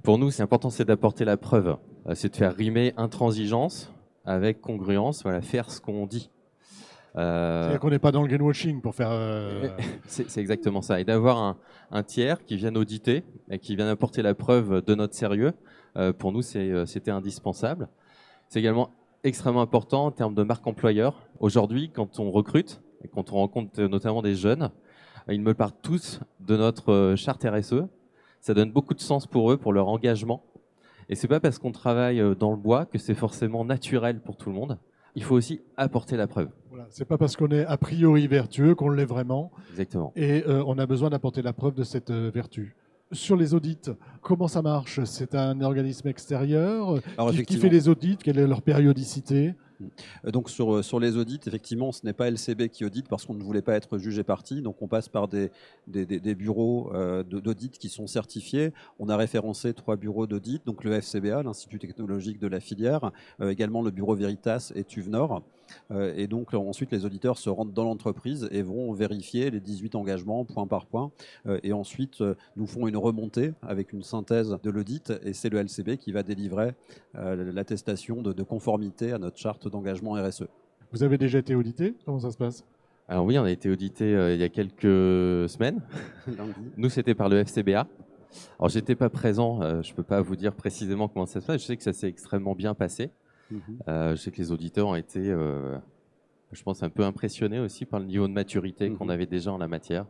Pour 0.03 0.17
nous, 0.17 0.31
c'est 0.31 0.41
important, 0.41 0.71
c'est 0.71 0.85
d'apporter 0.85 1.25
la 1.25 1.37
preuve. 1.37 1.77
Euh, 2.07 2.15
c'est 2.15 2.29
de 2.29 2.35
faire 2.35 2.55
rimer 2.55 2.93
intransigeance 2.97 3.91
avec 4.25 4.61
congruence, 4.61 5.23
voilà, 5.23 5.41
faire 5.41 5.69
ce 5.69 5.79
qu'on 5.79 6.07
dit. 6.07 6.29
Euh... 7.15 7.61
C'est-à-dire 7.63 7.79
qu'on 7.79 7.89
n'est 7.89 7.99
pas 7.99 8.11
dans 8.11 8.21
le 8.21 8.27
greenwashing 8.27 8.81
pour 8.81 8.95
faire. 8.95 9.09
Euh, 9.11 9.67
c'est 10.05 10.37
exactement 10.37 10.81
ça. 10.81 10.99
Et 10.99 11.03
d'avoir 11.03 11.57
un, 11.91 12.03
tiers 12.03 12.43
qui 12.45 12.55
vient 12.55 12.73
auditer 12.75 13.23
et 13.49 13.59
qui 13.59 13.75
vient 13.75 13.89
apporter 13.89 14.21
la 14.21 14.33
preuve 14.33 14.83
de 14.85 14.95
notre 14.95 15.13
sérieux, 15.13 15.53
euh, 15.97 16.13
pour 16.13 16.31
nous, 16.31 16.41
c'était 16.41 17.11
indispensable. 17.11 17.89
C'est 18.47 18.59
également 18.59 18.91
extrêmement 19.23 19.61
important 19.61 20.05
en 20.05 20.11
termes 20.11 20.35
de 20.35 20.43
marque 20.43 20.65
employeur. 20.65 21.27
Aujourd'hui, 21.39 21.91
quand 21.93 22.19
on 22.19 22.31
recrute 22.31 22.81
et 23.03 23.07
quand 23.07 23.31
on 23.33 23.35
rencontre 23.35 23.81
notamment 23.83 24.21
des 24.21 24.35
jeunes, 24.35 24.71
ils 25.29 25.41
me 25.41 25.53
parlent 25.53 25.71
tous 25.81 26.21
de 26.39 26.57
notre 26.57 27.13
charte 27.17 27.45
RSE. 27.45 27.83
Ça 28.39 28.53
donne 28.53 28.71
beaucoup 28.71 28.93
de 28.93 29.01
sens 29.01 29.27
pour 29.27 29.51
eux, 29.51 29.57
pour 29.57 29.73
leur 29.73 29.87
engagement. 29.87 30.43
Et 31.09 31.15
c'est 31.15 31.27
pas 31.27 31.39
parce 31.39 31.59
qu'on 31.59 31.71
travaille 31.71 32.23
dans 32.37 32.51
le 32.51 32.57
bois 32.57 32.85
que 32.85 32.97
c'est 32.97 33.13
forcément 33.13 33.65
naturel 33.65 34.21
pour 34.21 34.37
tout 34.37 34.49
le 34.49 34.55
monde. 34.55 34.79
Il 35.15 35.23
faut 35.23 35.35
aussi 35.35 35.61
apporter 35.77 36.17
la 36.17 36.27
preuve. 36.27 36.49
Voilà, 36.69 36.87
c'est 36.89 37.05
pas 37.05 37.17
parce 37.17 37.35
qu'on 37.35 37.49
est 37.49 37.65
a 37.65 37.77
priori 37.77 38.27
vertueux 38.27 38.75
qu'on 38.75 38.89
l'est 38.89 39.05
vraiment. 39.05 39.51
Exactement. 39.71 40.13
Et 40.15 40.43
euh, 40.47 40.63
on 40.65 40.77
a 40.77 40.85
besoin 40.85 41.09
d'apporter 41.09 41.41
la 41.41 41.53
preuve 41.53 41.73
de 41.73 41.83
cette 41.83 42.11
euh, 42.11 42.31
vertu. 42.33 42.75
Sur 43.11 43.35
les 43.35 43.53
audits, 43.53 43.91
comment 44.21 44.47
ça 44.47 44.61
marche? 44.61 45.03
C'est 45.03 45.35
un 45.35 45.59
organisme 45.59 46.07
extérieur 46.07 47.01
qui, 47.45 47.57
fait 47.57 47.67
les 47.67 47.89
audits? 47.89 48.15
Quelle 48.15 48.39
est 48.39 48.47
leur 48.47 48.61
périodicité? 48.61 49.53
Donc 50.25 50.49
sur, 50.49 50.75
euh, 50.75 50.81
sur 50.81 50.99
les 50.99 51.17
audits, 51.17 51.39
effectivement, 51.45 51.91
ce 51.91 52.05
n'est 52.05 52.13
pas 52.13 52.29
LCB 52.29 52.69
qui 52.69 52.85
audite 52.85 53.07
parce 53.07 53.25
qu'on 53.25 53.33
ne 53.33 53.43
voulait 53.43 53.61
pas 53.61 53.75
être 53.75 53.97
jugé 53.97 54.23
parti. 54.23 54.61
Donc 54.61 54.81
on 54.81 54.87
passe 54.87 55.09
par 55.09 55.27
des, 55.27 55.51
bureaux 55.87 56.91
euh, 56.93 57.23
d'audit 57.23 57.77
qui 57.77 57.89
sont 57.89 58.07
certifiés. 58.07 58.73
On 58.99 59.09
a 59.09 59.17
référencé 59.17 59.73
trois 59.73 59.95
bureaux 59.95 60.27
d'audit, 60.27 60.65
donc 60.65 60.83
le 60.83 60.93
FCBA, 60.93 61.43
l'Institut 61.43 61.79
technologique 61.79 62.39
de 62.39 62.47
la 62.47 62.59
filière, 62.59 63.11
également 63.41 63.81
le 63.81 63.91
bureau 63.91 64.15
Veritas 64.15 64.71
et 64.75 64.83
TUVNOR. 64.83 65.41
Euh, 65.91 66.13
et 66.15 66.27
donc 66.27 66.53
ensuite, 66.53 66.91
les 66.91 67.05
auditeurs 67.05 67.37
se 67.37 67.49
rendent 67.49 67.73
dans 67.73 67.83
l'entreprise 67.83 68.47
et 68.51 68.61
vont 68.61 68.91
vérifier 68.93 69.49
les 69.51 69.59
18 69.59 69.95
engagements 69.95 70.45
point 70.45 70.67
par 70.67 70.85
point. 70.85 71.11
Euh, 71.47 71.59
et 71.63 71.73
ensuite, 71.73 72.21
euh, 72.21 72.35
nous 72.55 72.67
font 72.67 72.87
une 72.87 72.97
remontée 72.97 73.53
avec 73.61 73.93
une 73.93 74.03
synthèse 74.03 74.57
de 74.63 74.69
l'audit. 74.69 75.13
Et 75.23 75.33
c'est 75.33 75.49
le 75.49 75.59
LCB 75.59 75.97
qui 75.97 76.11
va 76.11 76.23
délivrer 76.23 76.73
l'attestation 77.13 78.21
de, 78.21 78.43
conformité 78.43 79.11
à 79.11 79.17
notre 79.17 79.37
charte 79.37 79.67
d'engagement 79.67 80.13
RSE. 80.13 80.45
Vous 80.91 81.03
avez 81.03 81.17
déjà 81.17 81.39
été 81.39 81.55
audité? 81.55 81.95
Comment 82.05 82.19
ça 82.19 82.31
se 82.31 82.37
passe? 82.37 82.63
Alors 83.07 83.25
oui, 83.25 83.37
on 83.37 83.43
a 83.43 83.51
été 83.51 83.69
audité 83.69 84.11
il 84.33 84.39
y 84.39 84.43
a 84.43 84.49
quelques 84.49 85.49
semaines. 85.49 85.81
Nous, 86.77 86.89
c'était 86.89 87.13
par 87.13 87.29
le 87.29 87.43
FCBA. 87.43 87.87
Alors 88.59 88.69
j'étais 88.69 88.95
pas 88.95 89.09
présent, 89.09 89.81
je 89.81 89.93
peux 89.93 90.03
pas 90.03 90.21
vous 90.21 90.35
dire 90.35 90.53
précisément 90.53 91.07
comment 91.07 91.25
ça 91.25 91.41
se 91.41 91.45
passe. 91.45 91.61
Je 91.61 91.67
sais 91.67 91.77
que 91.77 91.83
ça 91.83 91.93
s'est 91.93 92.07
extrêmement 92.07 92.55
bien 92.55 92.73
passé. 92.73 93.11
Mhm. 93.51 93.79
Euh, 93.87 94.11
je 94.11 94.15
sais 94.15 94.31
que 94.31 94.37
les 94.37 94.51
auditeurs 94.51 94.87
ont 94.87 94.95
été, 94.95 95.19
euh, 95.19 95.77
je 96.51 96.63
pense, 96.63 96.83
un 96.83 96.89
peu 96.89 97.03
impressionnés 97.03 97.59
aussi 97.59 97.85
par 97.85 97.99
le 97.99 98.05
niveau 98.05 98.27
de 98.27 98.33
maturité 98.33 98.89
qu'on 98.91 99.05
mhm. 99.05 99.11
avait 99.11 99.25
déjà 99.25 99.51
en 99.51 99.57
la 99.57 99.67
matière. 99.67 100.05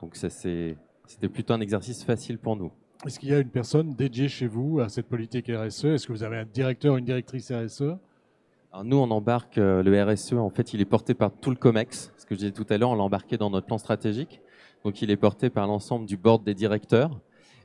Donc 0.00 0.16
ça, 0.16 0.28
c'était 0.30 1.28
plutôt 1.32 1.54
un 1.54 1.60
exercice 1.60 2.04
facile 2.04 2.38
pour 2.38 2.56
nous. 2.56 2.70
Est-ce 3.04 3.18
qu'il 3.18 3.28
y 3.28 3.34
a 3.34 3.38
une 3.38 3.50
personne 3.50 3.94
dédiée 3.94 4.28
chez 4.28 4.46
vous 4.46 4.80
à 4.80 4.88
cette 4.88 5.06
politique 5.06 5.48
RSE 5.48 5.84
Est-ce 5.84 6.06
que 6.06 6.12
vous 6.12 6.22
avez 6.22 6.38
un 6.38 6.44
directeur, 6.44 6.96
une 6.96 7.04
directrice 7.04 7.52
RSE 7.52 7.82
Alors 8.72 8.84
Nous, 8.84 8.96
on 8.96 9.10
embarque 9.10 9.58
euh, 9.58 9.82
le 9.82 10.02
RSE. 10.02 10.32
En 10.32 10.50
fait, 10.50 10.72
il 10.72 10.80
est 10.80 10.86
porté 10.86 11.14
par 11.14 11.30
tout 11.30 11.50
le 11.50 11.56
COMEX. 11.56 12.12
Ce 12.16 12.24
que 12.24 12.34
je 12.34 12.40
disais 12.40 12.52
tout 12.52 12.66
à 12.70 12.78
l'heure, 12.78 12.90
on 12.90 12.94
l'a 12.94 13.02
embarqué 13.02 13.36
dans 13.36 13.50
notre 13.50 13.66
plan 13.66 13.78
stratégique. 13.78 14.40
Donc, 14.84 15.02
il 15.02 15.10
est 15.10 15.16
porté 15.16 15.50
par 15.50 15.66
l'ensemble 15.66 16.06
du 16.06 16.16
board 16.16 16.42
des 16.42 16.54
directeurs. 16.54 17.10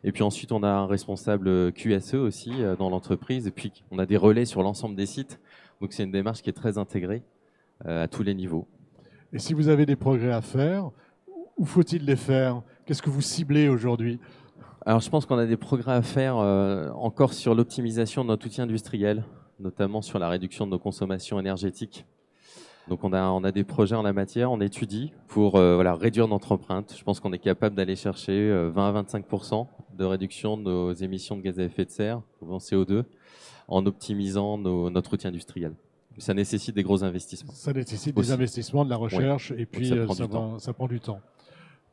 Et 0.03 0.11
puis 0.11 0.23
ensuite, 0.23 0.51
on 0.51 0.63
a 0.63 0.69
un 0.69 0.87
responsable 0.87 1.71
QSE 1.73 2.15
aussi 2.15 2.51
euh, 2.59 2.75
dans 2.75 2.89
l'entreprise. 2.89 3.47
Et 3.47 3.51
puis, 3.51 3.83
on 3.91 3.99
a 3.99 4.05
des 4.05 4.17
relais 4.17 4.45
sur 4.45 4.63
l'ensemble 4.63 4.95
des 4.95 5.05
sites. 5.05 5.39
Donc, 5.79 5.93
c'est 5.93 6.03
une 6.03 6.11
démarche 6.11 6.41
qui 6.41 6.49
est 6.49 6.53
très 6.53 6.77
intégrée 6.77 7.23
euh, 7.85 8.03
à 8.03 8.07
tous 8.07 8.23
les 8.23 8.33
niveaux. 8.33 8.67
Et 9.33 9.39
si 9.39 9.53
vous 9.53 9.69
avez 9.69 9.85
des 9.85 9.95
progrès 9.95 10.31
à 10.31 10.41
faire, 10.41 10.91
où 11.57 11.65
faut-il 11.65 12.05
les 12.05 12.15
faire? 12.15 12.61
Qu'est-ce 12.85 13.01
que 13.01 13.09
vous 13.09 13.21
ciblez 13.21 13.69
aujourd'hui? 13.69 14.19
Alors 14.83 14.99
je 14.99 15.09
pense 15.11 15.27
qu'on 15.27 15.37
a 15.37 15.45
des 15.45 15.57
progrès 15.57 15.93
à 15.93 16.01
faire 16.01 16.37
euh, 16.37 16.89
encore 16.93 17.33
sur 17.33 17.53
l'optimisation 17.53 18.23
de 18.23 18.29
notre 18.29 18.47
outil 18.47 18.61
industriel, 18.61 19.23
notamment 19.59 20.01
sur 20.01 20.17
la 20.17 20.27
réduction 20.27 20.65
de 20.65 20.71
nos 20.71 20.79
consommations 20.79 21.39
énergétiques. 21.39 22.07
Donc 22.91 23.05
on 23.05 23.13
a, 23.13 23.23
on 23.29 23.45
a 23.45 23.53
des 23.53 23.63
projets 23.63 23.95
en 23.95 24.01
la 24.01 24.11
matière, 24.11 24.51
on 24.51 24.59
étudie 24.59 25.13
pour 25.29 25.51
voilà, 25.51 25.95
réduire 25.95 26.27
notre 26.27 26.51
empreinte. 26.51 26.93
Je 26.97 27.01
pense 27.05 27.21
qu'on 27.21 27.31
est 27.31 27.39
capable 27.39 27.73
d'aller 27.73 27.95
chercher 27.95 28.51
20 28.51 28.85
à 28.85 28.91
25 28.91 29.25
de 29.97 30.03
réduction 30.03 30.57
de 30.57 30.63
nos 30.63 30.91
émissions 30.91 31.37
de 31.37 31.41
gaz 31.41 31.57
à 31.57 31.63
effet 31.63 31.85
de 31.85 31.89
serre, 31.89 32.21
en 32.41 32.57
CO2, 32.57 33.05
en 33.69 33.85
optimisant 33.85 34.57
notre 34.57 35.13
outil 35.13 35.25
industriel. 35.25 35.73
Ça 36.17 36.33
nécessite 36.33 36.75
des 36.75 36.83
gros 36.83 37.01
investissements. 37.05 37.53
Ça 37.53 37.71
nécessite 37.71 38.13
des 38.13 38.31
investissements, 38.33 38.83
de 38.83 38.89
la 38.89 38.97
recherche, 38.97 39.53
et 39.57 39.65
puis 39.65 39.87
ça, 39.87 40.27
prend, 40.27 40.59
ça, 40.59 40.73
prend 40.73 40.87
du 40.87 40.99
temps. 40.99 41.21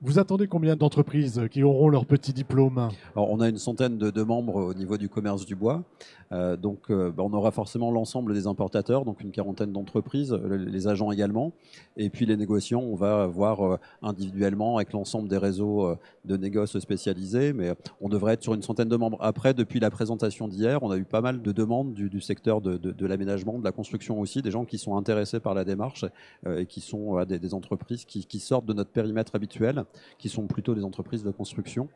Vous 0.01 0.21
attendez 0.21 0.47
combien 0.47 0.77
d'entreprises 0.77 1.43
qui 1.51 1.65
auront 1.65 1.89
leur 1.89 2.07
petit 2.07 2.33
diplôme 2.33 2.89
Alors, 3.17 3.33
On 3.33 3.41
a 3.41 3.49
une 3.49 3.59
centaine 3.59 3.99
de, 3.99 4.23
membres 4.23 4.55
au 4.55 4.73
niveau 4.73 4.97
du 4.97 5.09
commerce 5.09 5.45
du 5.45 5.57
bois. 5.57 5.83
Euh, 6.31 6.57
donc 6.57 6.91
euh, 6.91 7.11
bah, 7.11 7.25
on 7.25 7.33
aura 7.33 7.51
forcément 7.51 7.91
l'ensemble 7.91 8.35
des 8.35 8.47
importateurs, 8.47 9.05
donc 9.05 9.23
une 9.23 9.33
quarantaine 9.33 9.73
d'entreprises, 9.73 10.33
les 10.33 10.87
agents 10.87 11.11
également. 11.11 11.53
Et 11.97 12.11
puis 12.11 12.27
les 12.27 12.37
négociants, 12.37 12.81
on 12.81 12.95
va 12.95 13.27
voir 13.27 13.63
euh, 13.63 13.77
individuellement 14.03 14.77
avec 14.77 14.93
l'ensemble 14.93 15.27
des 15.27 15.39
réseaux 15.39 15.97
de 16.25 16.37
négoces 16.37 16.79
spécialisés, 16.79 17.53
mais 17.53 17.75
on 18.01 18.09
devrait 18.09 18.35
être 18.35 18.43
sur 18.45 18.55
une 18.55 18.63
centaine 18.63 18.89
de 18.89 18.97
membres. 18.97 19.19
Après, 19.21 19.53
depuis 19.53 19.81
la 19.81 19.91
présentation 19.91 20.47
d'hier, 20.47 20.81
on 20.85 20.93
a 20.93 20.97
eu 20.97 21.05
pas 21.05 21.23
mal 21.23 21.43
de 21.43 21.51
demandes 21.51 21.95
du, 21.95 22.21
secteur 22.21 22.61
de, 22.61 23.07
l'aménagement, 23.07 23.59
de 23.59 23.65
la 23.65 23.73
construction 23.73 24.21
aussi, 24.21 24.43
des 24.43 24.53
gens 24.53 24.65
qui 24.65 24.79
sont 24.79 24.97
intéressés 24.97 25.41
par 25.41 25.55
la 25.55 25.65
démarche 25.65 26.05
et 26.47 26.67
qui 26.67 26.81
sont 26.81 27.25
des, 27.25 27.55
entreprises 27.55 28.05
qui 28.05 28.39
sortent 28.39 28.67
de 28.67 28.75
notre 28.75 28.91
périmètre 28.91 29.35
habituel 29.35 29.87
qui 30.19 30.29
sont 30.29 30.47
plutôt 30.47 30.75
des 30.75 30.85
entreprises 30.85 31.23
de 31.23 31.31
construction. 31.31 31.89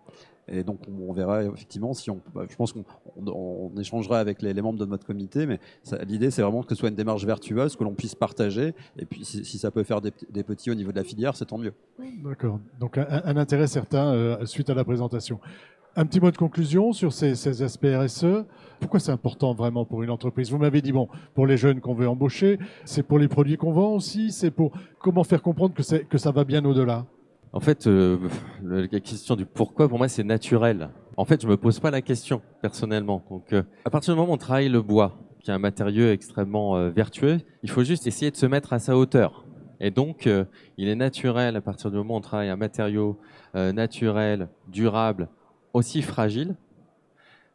Et 0.48 0.64
donc, 0.64 0.80
on, 0.88 1.12
verra 1.12 1.44
effectivement 1.44 1.94
si 1.94 2.10
on. 2.10 2.20
Bah, 2.34 2.44
je 2.48 2.56
pense 2.56 2.72
qu'on 2.72 2.84
on, 3.16 3.70
échangera 3.78 4.18
avec 4.18 4.42
les, 4.42 4.54
membres 4.54 4.78
de 4.78 4.86
notre 4.86 5.06
comité, 5.06 5.46
mais 5.46 5.60
l'idée, 6.06 6.30
c'est 6.30 6.42
vraiment 6.42 6.62
que 6.62 6.70
ce 6.70 6.74
soit 6.74 6.88
une 6.88 6.96
démarche 6.96 7.24
vertueuse, 7.24 7.76
que 7.76 7.84
l'on 7.84 7.94
puisse 7.94 8.14
partager. 8.14 8.74
Et 8.98 9.06
puis, 9.06 9.24
si, 9.24 9.58
ça 9.58 9.70
peut 9.70 9.84
faire 9.84 10.00
des, 10.00 10.10
petits 10.42 10.70
au 10.70 10.74
niveau 10.74 10.90
de 10.90 10.96
la 10.96 11.04
filière, 11.04 11.36
c'est 11.36 11.46
tant 11.46 11.58
mieux. 11.58 11.74
D'accord. 12.24 12.58
Donc, 12.80 12.98
un, 12.98 13.36
intérêt 13.36 13.68
certain 13.68 14.12
euh, 14.12 14.44
suite 14.44 14.68
à 14.68 14.74
la 14.74 14.84
présentation. 14.84 15.38
Un 15.94 16.06
petit 16.06 16.20
mot 16.20 16.30
de 16.30 16.36
conclusion 16.36 16.92
sur 16.92 17.12
ces, 17.12 17.62
aspects 17.62 17.86
RSE. 17.86 18.44
Pourquoi 18.80 18.98
c'est 18.98 19.12
important 19.12 19.54
vraiment 19.54 19.84
pour 19.84 20.02
une 20.02 20.10
entreprise? 20.10 20.50
Vous 20.50 20.58
m'avez 20.58 20.82
dit, 20.82 20.90
bon, 20.90 21.08
pour 21.34 21.46
les 21.46 21.56
jeunes 21.56 21.80
qu'on 21.80 21.94
veut 21.94 22.08
embaucher, 22.08 22.58
c'est 22.84 23.04
pour 23.04 23.18
les 23.18 23.28
produits 23.28 23.56
qu'on 23.56 23.72
vend 23.72 23.94
aussi, 23.94 24.32
c'est 24.32 24.50
pour 24.50 24.72
comment 24.98 25.22
faire 25.22 25.42
comprendre 25.42 25.74
que 25.74 26.18
ça 26.18 26.30
va 26.32 26.44
bien 26.44 26.64
au-delà? 26.64 27.06
En 27.52 27.60
fait, 27.60 27.86
euh, 27.86 28.18
la 28.62 29.00
question 29.00 29.36
du 29.36 29.44
pourquoi, 29.44 29.88
pour 29.88 29.98
moi, 29.98 30.08
c'est 30.08 30.24
naturel. 30.24 30.88
En 31.18 31.26
fait, 31.26 31.42
je 31.42 31.46
me 31.46 31.58
pose 31.58 31.80
pas 31.80 31.90
la 31.90 32.00
question 32.00 32.40
personnellement. 32.62 33.22
Donc, 33.28 33.52
euh, 33.52 33.62
à 33.84 33.90
partir 33.90 34.14
du 34.14 34.18
moment 34.18 34.32
où 34.32 34.34
on 34.34 34.38
travaille 34.38 34.70
le 34.70 34.80
bois, 34.80 35.18
qui 35.40 35.50
est 35.50 35.54
un 35.54 35.58
matériau 35.58 36.10
extrêmement 36.10 36.76
euh, 36.76 36.88
vertueux, 36.88 37.38
il 37.62 37.70
faut 37.70 37.84
juste 37.84 38.06
essayer 38.06 38.30
de 38.30 38.36
se 38.36 38.46
mettre 38.46 38.72
à 38.72 38.78
sa 38.78 38.96
hauteur. 38.96 39.44
Et 39.80 39.90
donc, 39.90 40.28
il 40.78 40.86
est 40.86 40.94
naturel, 40.94 41.56
à 41.56 41.60
partir 41.60 41.90
du 41.90 41.96
moment 41.96 42.14
où 42.14 42.18
on 42.18 42.20
travaille 42.20 42.50
un 42.50 42.56
matériau 42.56 43.18
naturel, 43.52 44.48
durable, 44.68 45.28
aussi 45.72 46.02
fragile, 46.02 46.54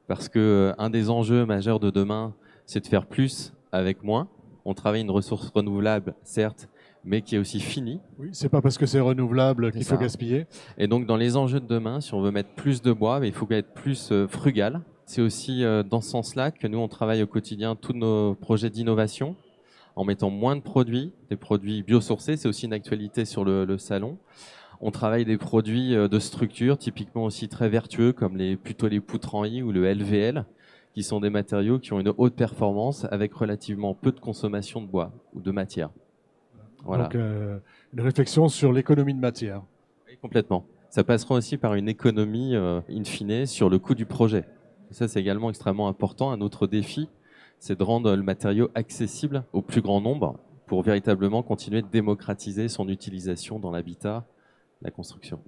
parce 0.10 0.27
que 0.27 0.74
un 0.77 0.89
des 0.89 1.10
enjeux 1.10 1.46
majeurs 1.46 1.80
de 1.80 1.89
demain, 1.89 2.34
c'est 2.66 2.82
de 2.82 2.88
faire 2.88 3.06
plus 3.06 3.54
avec 3.72 4.04
moins. 4.04 4.27
On 4.66 4.74
travaille 4.74 5.04
une 5.04 5.10
ressource 5.10 5.50
renouvelable, 5.56 6.16
certes, 6.24 6.68
mais 7.07 7.21
qui 7.21 7.35
est 7.35 7.39
aussi 7.39 7.61
fini. 7.61 8.01
Oui, 8.19 8.29
c'est 8.33 8.49
pas 8.49 8.61
parce 8.61 8.77
que 8.77 8.85
c'est 8.85 8.99
renouvelable 8.99 9.71
qu'il 9.71 9.85
faut 9.85 9.97
gaspiller. 9.97 10.45
Et 10.77 10.87
donc, 10.87 11.05
dans 11.05 11.15
les 11.15 11.37
enjeux 11.37 11.61
de 11.61 11.65
demain, 11.65 12.01
si 12.01 12.13
on 12.13 12.21
veut 12.21 12.31
mettre 12.31 12.49
plus 12.49 12.81
de 12.81 12.91
bois, 12.91 13.21
il 13.23 13.31
faut 13.31 13.47
être 13.49 13.73
plus 13.73 14.11
euh, 14.11 14.27
frugal. 14.27 14.81
C'est 15.05 15.21
aussi 15.21 15.63
euh, 15.63 15.83
dans 15.83 16.01
ce 16.01 16.09
sens-là 16.09 16.51
que 16.51 16.67
nous, 16.67 16.77
on 16.77 16.89
travaille 16.89 17.23
au 17.23 17.27
quotidien 17.27 17.75
tous 17.75 17.93
nos 17.93 18.35
projets 18.35 18.69
d'innovation 18.69 19.37
en 19.95 20.03
mettant 20.03 20.29
moins 20.29 20.57
de 20.57 20.61
produits, 20.61 21.13
des 21.29 21.37
produits 21.37 21.81
biosourcés. 21.81 22.35
C'est 22.35 22.49
aussi 22.49 22.65
une 22.65 22.73
actualité 22.73 23.23
sur 23.23 23.45
le, 23.45 23.63
le, 23.63 23.77
salon. 23.77 24.17
On 24.81 24.91
travaille 24.91 25.23
des 25.23 25.37
produits 25.37 25.95
euh, 25.95 26.09
de 26.09 26.19
structure, 26.19 26.77
typiquement 26.77 27.23
aussi 27.23 27.47
très 27.47 27.69
vertueux, 27.69 28.11
comme 28.11 28.35
les, 28.35 28.57
plutôt 28.57 28.89
les 28.89 28.99
poutres 28.99 29.33
en 29.33 29.45
I 29.45 29.63
ou 29.63 29.71
le 29.71 29.91
LVL, 29.91 30.45
qui 30.93 31.03
sont 31.03 31.21
des 31.21 31.29
matériaux 31.29 31.79
qui 31.79 31.93
ont 31.93 32.01
une 32.01 32.13
haute 32.17 32.35
performance 32.35 33.05
avec 33.11 33.33
relativement 33.33 33.93
peu 33.93 34.11
de 34.11 34.19
consommation 34.19 34.81
de 34.81 34.87
bois 34.87 35.13
ou 35.33 35.39
de 35.39 35.51
matière. 35.51 35.89
Voilà. 36.84 37.03
Donc, 37.03 37.15
euh, 37.15 37.60
une 37.93 38.01
réflexion 38.01 38.48
sur 38.48 38.72
l'économie 38.72 39.13
de 39.13 39.19
matière. 39.19 39.62
Oui, 40.07 40.17
complètement. 40.22 40.65
Ça 40.89 41.03
passera 41.03 41.36
aussi 41.36 41.57
par 41.57 41.75
une 41.75 41.89
économie, 41.89 42.55
euh, 42.55 42.81
in 42.89 43.03
fine, 43.03 43.46
sur 43.46 43.69
le 43.69 43.79
coût 43.79 43.96
du 43.96 44.05
projet. 44.05 44.46
Et 44.89 44.93
ça, 44.93 45.07
c'est 45.07 45.19
également 45.19 45.50
extrêmement 45.50 45.88
important. 45.88 46.31
Un 46.31 46.41
autre 46.41 46.65
défi, 46.65 47.10
c'est 47.60 47.77
de 47.77 47.84
rendre 47.84 48.15
le 48.15 48.24
matériau 48.24 48.69
accessible 48.75 49.43
au 49.53 49.62
plus 49.62 49.81
grand 49.81 50.01
nombre 50.01 50.39
pour 50.65 50.84
véritablement 50.84 51.43
continuer 51.43 51.81
de 51.81 51.88
démocratiser 51.88 52.67
son 52.67 52.88
utilisation 52.89 53.60
dans 53.60 53.72
l'habitat, 53.72 54.25
la 54.81 54.91
construction. 54.91 55.39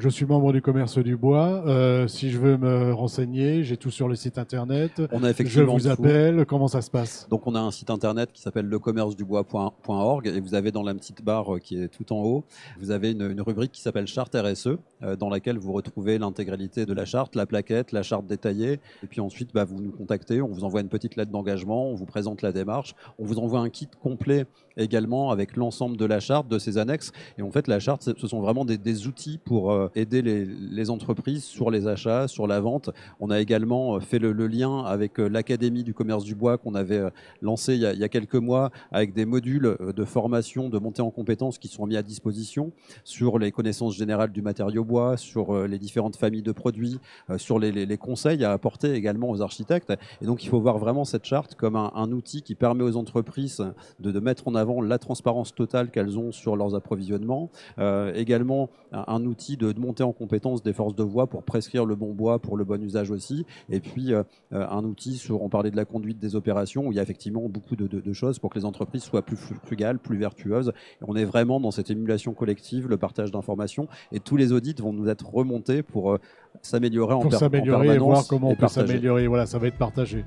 Je 0.00 0.08
suis 0.08 0.26
membre 0.26 0.52
du 0.52 0.62
commerce 0.62 0.96
du 0.98 1.16
bois. 1.16 1.64
Euh, 1.66 2.06
si 2.06 2.30
je 2.30 2.38
veux 2.38 2.56
me 2.56 2.94
renseigner, 2.94 3.64
j'ai 3.64 3.76
tout 3.76 3.90
sur 3.90 4.06
le 4.06 4.14
site 4.14 4.38
internet. 4.38 5.02
On 5.10 5.24
a 5.24 5.30
effectivement 5.30 5.76
je 5.76 5.82
vous 5.82 5.88
appelle. 5.88 6.36
Tout. 6.36 6.44
Comment 6.44 6.68
ça 6.68 6.82
se 6.82 6.90
passe? 6.90 7.26
Donc 7.28 7.48
on 7.48 7.56
a 7.56 7.58
un 7.58 7.72
site 7.72 7.90
internet 7.90 8.30
qui 8.32 8.40
s'appelle 8.40 8.66
lecommercedubois.org 8.66 10.28
et 10.28 10.38
vous 10.38 10.54
avez 10.54 10.70
dans 10.70 10.84
la 10.84 10.94
petite 10.94 11.24
barre 11.24 11.58
qui 11.60 11.82
est 11.82 11.88
tout 11.88 12.12
en 12.12 12.22
haut, 12.22 12.44
vous 12.78 12.92
avez 12.92 13.10
une, 13.10 13.22
une 13.28 13.40
rubrique 13.40 13.72
qui 13.72 13.80
s'appelle 13.80 14.06
charte 14.06 14.36
RSE 14.36 14.68
euh, 15.02 15.16
dans 15.16 15.28
laquelle 15.28 15.58
vous 15.58 15.72
retrouvez 15.72 16.16
l'intégralité 16.18 16.86
de 16.86 16.92
la 16.92 17.04
charte, 17.04 17.34
la 17.34 17.46
plaquette, 17.46 17.90
la 17.90 18.04
charte 18.04 18.24
détaillée 18.24 18.78
et 19.02 19.06
puis 19.08 19.20
ensuite 19.20 19.52
bah, 19.52 19.64
vous 19.64 19.80
nous 19.80 19.90
contactez, 19.90 20.40
on 20.40 20.46
vous 20.46 20.62
envoie 20.62 20.80
une 20.80 20.88
petite 20.88 21.16
lettre 21.16 21.32
d'engagement, 21.32 21.88
on 21.88 21.96
vous 21.96 22.06
présente 22.06 22.42
la 22.42 22.52
démarche, 22.52 22.94
on 23.18 23.24
vous 23.24 23.40
envoie 23.40 23.58
un 23.58 23.68
kit 23.68 23.88
complet 24.00 24.46
également 24.76 25.32
avec 25.32 25.56
l'ensemble 25.56 25.96
de 25.96 26.04
la 26.04 26.20
charte, 26.20 26.46
de 26.46 26.60
ses 26.60 26.78
annexes 26.78 27.10
et 27.36 27.42
en 27.42 27.50
fait 27.50 27.66
la 27.66 27.80
charte 27.80 28.08
ce 28.16 28.26
sont 28.28 28.40
vraiment 28.40 28.64
des, 28.64 28.78
des 28.78 29.08
outils 29.08 29.38
pour 29.44 29.72
euh, 29.72 29.87
aider 29.94 30.22
les, 30.22 30.90
entreprises 30.90 31.44
sur 31.44 31.70
les 31.70 31.86
achats, 31.86 32.28
sur 32.28 32.46
la 32.46 32.60
vente. 32.60 32.90
On 33.20 33.30
a 33.30 33.40
également 33.40 33.96
euh, 33.96 34.00
fait 34.00 34.18
le, 34.18 34.32
lien 34.32 34.84
avec 34.84 35.18
euh, 35.18 35.28
l'Académie 35.28 35.84
du 35.84 35.92
commerce 35.92 36.24
du 36.24 36.34
bois 36.34 36.56
qu'on 36.56 36.74
avait 36.74 36.98
euh, 36.98 37.10
lancé 37.42 37.74
il 37.74 37.80
y, 37.80 38.04
a, 38.04 38.08
quelques 38.08 38.36
mois 38.36 38.70
avec 38.90 39.12
des 39.12 39.26
modules 39.26 39.76
de 39.80 40.04
formation, 40.04 40.68
de 40.68 40.78
montée 40.78 41.02
en 41.02 41.10
compétences 41.10 41.58
qui 41.58 41.68
sont 41.68 41.86
mis 41.86 41.96
à 41.96 42.02
disposition 42.02 42.72
sur 43.04 43.38
les 43.38 43.52
connaissances 43.52 43.96
générales 43.96 44.32
du 44.32 44.40
matériau 44.40 44.84
bois, 44.84 45.16
sur 45.16 45.66
les 45.66 45.78
différentes 45.78 46.16
familles 46.16 46.42
de 46.42 46.52
produits, 46.52 46.98
sur 47.36 47.58
les, 47.58 47.98
conseils 47.98 48.44
à 48.44 48.52
apporter 48.52 48.92
également 48.94 49.28
aux 49.30 49.42
architectes. 49.42 49.92
Et 50.22 50.26
donc 50.26 50.44
il 50.44 50.48
faut 50.48 50.60
voir 50.60 50.78
vraiment 50.78 51.04
cette 51.04 51.24
charte 51.24 51.54
comme 51.54 51.76
un, 51.76 52.12
outil 52.12 52.42
qui 52.42 52.54
permet 52.54 52.84
aux 52.84 52.96
entreprises 52.96 53.64
de, 54.00 54.18
mettre 54.20 54.48
en 54.48 54.54
avant 54.54 54.80
la 54.80 54.98
transparence 54.98 55.54
totale 55.54 55.90
qu'elles 55.90 56.18
ont 56.18 56.32
sur 56.32 56.56
leurs 56.56 56.74
approvisionnements, 56.74 57.50
euh, 57.78 58.12
également 58.14 58.70
un, 58.92 59.24
outil 59.24 59.56
de 59.56 59.72
monter 59.78 60.02
en 60.02 60.12
compétence 60.12 60.62
des 60.62 60.72
forces 60.72 60.94
de 60.94 61.02
voie 61.02 61.26
pour 61.26 61.42
prescrire 61.42 61.86
le 61.86 61.94
bon 61.94 62.12
bois 62.12 62.38
pour 62.38 62.56
le 62.56 62.64
bon 62.64 62.82
usage 62.82 63.10
aussi. 63.10 63.46
Et 63.70 63.80
puis 63.80 64.12
euh, 64.12 64.22
un 64.50 64.84
outil 64.84 65.16
sur, 65.16 65.42
on 65.42 65.48
parlait 65.48 65.70
de 65.70 65.76
la 65.76 65.84
conduite 65.84 66.18
des 66.18 66.36
opérations 66.36 66.86
où 66.86 66.92
il 66.92 66.96
y 66.96 66.98
a 66.98 67.02
effectivement 67.02 67.48
beaucoup 67.48 67.76
de, 67.76 67.86
de, 67.86 68.00
de 68.00 68.12
choses 68.12 68.38
pour 68.38 68.50
que 68.50 68.58
les 68.58 68.64
entreprises 68.64 69.02
soient 69.02 69.22
plus 69.22 69.36
frugales, 69.36 69.98
plus 69.98 70.18
vertueuses. 70.18 70.72
Et 71.00 71.04
on 71.06 71.16
est 71.16 71.24
vraiment 71.24 71.60
dans 71.60 71.70
cette 71.70 71.90
émulation 71.90 72.34
collective, 72.34 72.88
le 72.88 72.96
partage 72.96 73.30
d'informations 73.30 73.88
et 74.12 74.20
tous 74.20 74.36
les 74.36 74.52
audits 74.52 74.74
vont 74.78 74.92
nous 74.92 75.08
être 75.08 75.28
remontés 75.28 75.82
pour 75.82 76.12
euh, 76.12 76.18
s'améliorer 76.62 77.14
en, 77.14 77.20
pour 77.20 77.32
s'améliorer 77.32 77.94
et 77.94 77.98
voir 77.98 78.26
comment 78.28 78.50
on 78.50 78.56
peut 78.56 78.68
s'améliorer. 78.68 79.26
Voilà, 79.26 79.46
ça 79.46 79.58
va 79.58 79.68
être 79.68 79.78
partagé. 79.78 80.24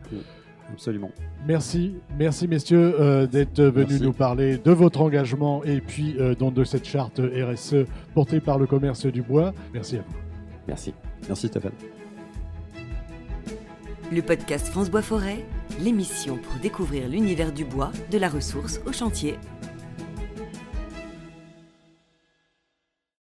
Absolument. 0.73 1.11
Merci, 1.47 1.95
merci 2.17 2.47
messieurs 2.47 2.95
euh, 2.99 3.27
d'être 3.27 3.61
venus 3.61 4.01
nous 4.01 4.13
parler 4.13 4.57
de 4.57 4.71
votre 4.71 5.01
engagement 5.01 5.63
et 5.63 5.81
puis 5.81 6.15
euh, 6.19 6.35
donc 6.35 6.53
de 6.53 6.63
cette 6.63 6.87
charte 6.87 7.19
RSE 7.19 7.85
portée 8.13 8.39
par 8.39 8.57
le 8.57 8.67
commerce 8.67 9.05
du 9.05 9.21
bois. 9.21 9.53
Merci 9.73 9.97
à 9.97 10.01
vous. 10.01 10.15
Merci. 10.67 10.93
Merci 11.27 11.47
Stéphane. 11.47 11.71
Le 14.11 14.21
podcast 14.21 14.67
France 14.67 14.89
Bois 14.89 15.01
Forêt, 15.01 15.45
l'émission 15.79 16.37
pour 16.37 16.59
découvrir 16.61 17.07
l'univers 17.07 17.51
du 17.51 17.63
bois, 17.63 17.91
de 18.11 18.17
la 18.17 18.29
ressource 18.29 18.81
au 18.85 18.91
chantier 18.91 19.37